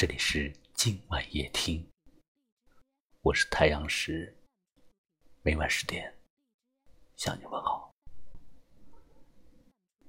[0.00, 1.86] 这里是今晚夜听，
[3.20, 4.34] 我是太阳石，
[5.42, 6.10] 每晚十点
[7.16, 7.92] 向你问好。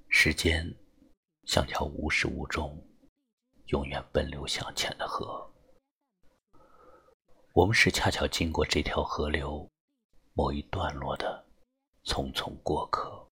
[0.08, 0.66] 时间
[1.44, 2.74] 像条无始无终、
[3.66, 5.46] 永远奔流向前的河，
[7.52, 9.70] 我们是恰巧经过这条河流
[10.32, 11.46] 某一段落的
[12.04, 13.28] 匆匆过客。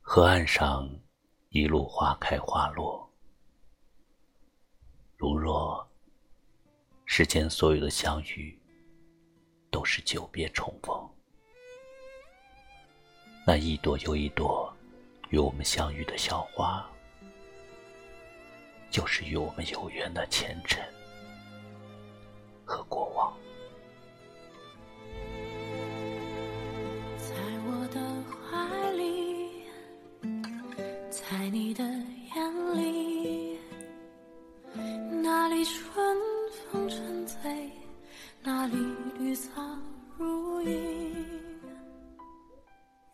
[0.00, 0.88] 河岸上
[1.50, 3.05] 一路花开花落。
[5.18, 5.88] 如若
[7.06, 8.58] 世间所有的相遇
[9.70, 11.08] 都是久别重逢，
[13.46, 14.70] 那一朵又一朵
[15.30, 16.86] 与我们相遇的小花，
[18.90, 20.84] 就是与我们有缘的前尘
[22.66, 23.34] 和过往。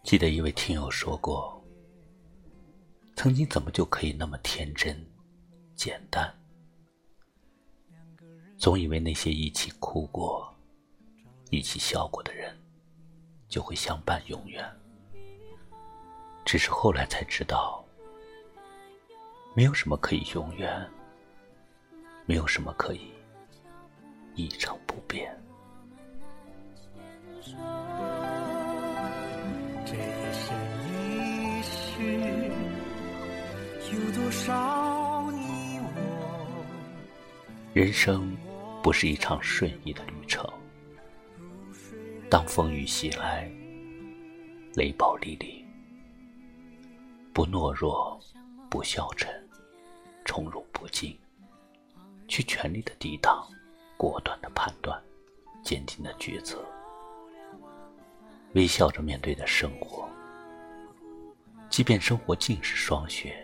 [0.03, 1.63] 记得一位听友说过，
[3.17, 4.95] 曾经怎么就可以那么天真、
[5.75, 6.33] 简单？
[8.59, 10.55] 总以为那些一起哭过、
[11.51, 12.55] 一起笑过的人，
[13.49, 14.65] 就会相伴永远。
[16.45, 17.83] 只是后来才知道，
[19.55, 20.91] 没有什么可以永远。
[22.25, 23.11] 没有什么可以
[24.37, 25.37] 一成不变。
[29.85, 29.99] 这一
[30.33, 30.55] 生
[30.87, 31.99] 一世，
[33.93, 35.87] 有多少你我？
[37.75, 38.37] 人生
[38.83, 40.49] 不是一场顺意的旅程。
[42.31, 43.51] 当风雨袭来，
[44.75, 45.65] 雷暴沥沥，
[47.33, 48.19] 不懦弱，
[48.71, 49.29] 不消沉，
[50.25, 51.19] 从容不惊。
[52.29, 53.47] 去全力的抵挡，
[53.99, 54.99] 果断的判断，
[55.63, 56.65] 坚定的抉择，
[58.55, 60.09] 微笑着面对的生活。
[61.71, 63.35] 即便生活尽是霜雪，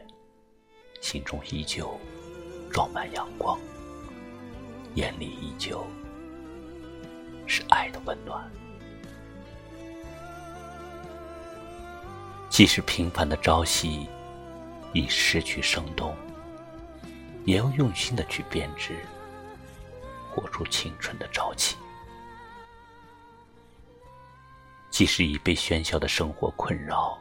[1.01, 1.99] 心中依旧
[2.71, 3.59] 装满阳光，
[4.95, 5.87] 眼里依旧
[7.47, 8.51] 是爱的温暖。
[12.51, 14.07] 即使平凡的朝夕
[14.93, 16.15] 已失去生动。
[17.45, 18.95] 也要用心的去编织，
[20.31, 21.79] 活出青春的朝气。
[24.99, 27.17] 即使已被喧嚣的生活困扰，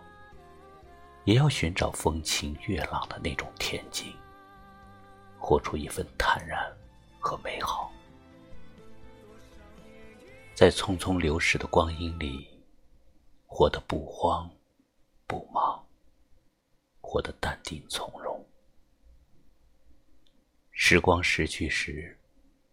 [1.26, 4.12] 也要寻找风清月朗的那种恬静，
[5.38, 6.76] 活出一份坦然
[7.20, 7.94] 和美好。
[10.56, 12.50] 在匆匆流逝的光阴里，
[13.46, 14.50] 活得不慌
[15.28, 15.88] 不忙，
[17.00, 18.44] 活得淡定从容。
[20.72, 22.18] 时光逝去时，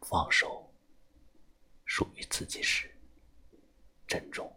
[0.01, 0.67] 放手；
[1.85, 2.91] 属于自己时，
[4.07, 4.51] 珍重。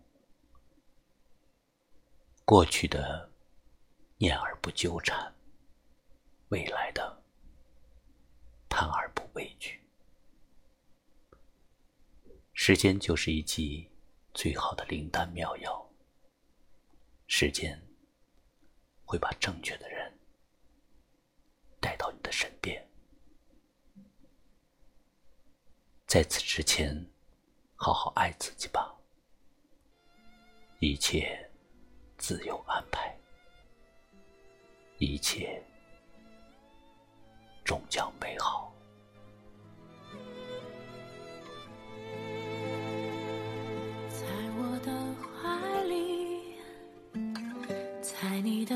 [2.47, 3.29] 过去的
[4.15, 5.35] 念而不纠缠，
[6.47, 7.21] 未来的
[8.69, 9.77] 盼而不畏惧。
[12.53, 13.91] 时间就是一剂
[14.33, 15.85] 最好的灵丹妙药。
[17.27, 17.77] 时间
[19.03, 20.17] 会把正确的人
[21.81, 22.81] 带到你的身边。
[26.05, 27.05] 在此之前，
[27.75, 28.95] 好好爱自己吧，
[30.79, 31.46] 一切
[32.17, 33.15] 自有安排，
[34.97, 35.63] 一切
[37.63, 38.73] 终将美好。
[44.09, 44.25] 在
[44.57, 44.91] 我的
[45.21, 46.55] 怀里，
[48.01, 48.75] 在你的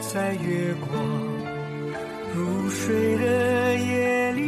[0.00, 1.04] 在月光
[2.34, 4.40] 如水的夜里。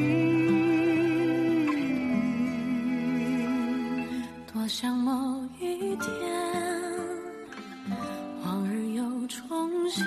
[4.52, 6.08] 多想某一天
[8.42, 10.02] 往日又重现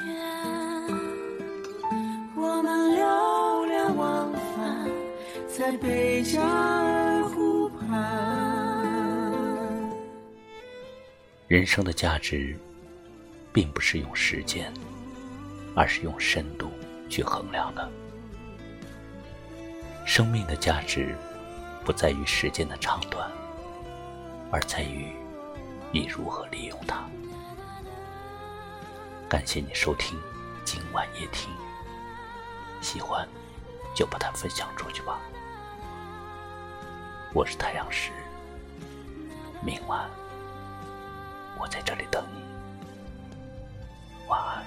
[2.35, 4.89] 我们流连忘返
[5.47, 8.45] 在贝加尔湖畔。
[11.47, 12.57] 人生的价值
[13.53, 14.73] 并不是用时间
[15.75, 16.71] 而是用深度
[17.09, 17.91] 去衡量的。
[20.05, 21.15] 生命的价值，
[21.83, 23.29] 不在于时间的长短，
[24.51, 25.11] 而在于
[25.91, 27.03] 你如何利用它。
[29.27, 30.17] 感谢你收听
[30.63, 31.51] 今晚夜听，
[32.81, 33.27] 喜欢
[33.93, 35.19] 就把它分享出去吧。
[37.33, 38.11] 我是太阳石，
[39.61, 40.09] 明晚
[41.59, 42.39] 我在这里等你，
[44.29, 44.63] 晚安。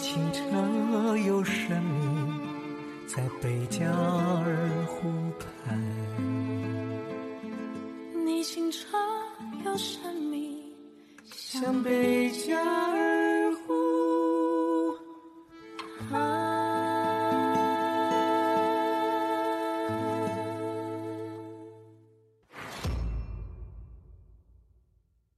[0.00, 0.40] 清澈
[1.26, 2.32] 又神秘，
[3.06, 5.78] 在贝加尔湖畔。
[8.24, 8.96] 你清澈
[9.64, 10.74] 又神秘，
[11.30, 12.99] 像贝加尔。